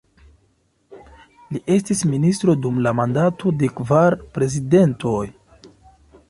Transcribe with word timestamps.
Li 1.57 1.61
estis 1.75 2.01
ministro 2.13 2.55
dum 2.63 2.79
la 2.87 2.95
mandato 3.01 3.53
de 3.61 3.71
kvar 3.81 4.19
prezidentoj. 4.39 5.25